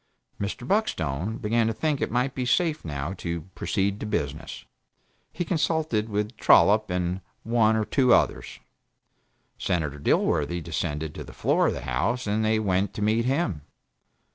[0.39, 0.67] Mr.
[0.67, 4.65] Buckstone began to think it might be safe, now, to "proceed to business."
[5.31, 8.59] He consulted with Trollop and one or two others.
[9.59, 13.61] Senator Dilworthy descended to the floor of the House and they went to meet him.